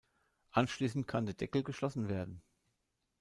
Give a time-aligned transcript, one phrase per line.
[0.49, 2.41] Anschließend kann der Deckel geschlossen werden.